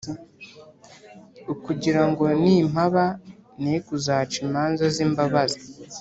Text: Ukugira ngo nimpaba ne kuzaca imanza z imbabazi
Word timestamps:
Ukugira 1.53 2.01
ngo 2.09 2.25
nimpaba 2.41 3.05
ne 3.61 3.75
kuzaca 3.85 4.37
imanza 4.45 4.85
z 4.95 4.97
imbabazi 5.05 5.61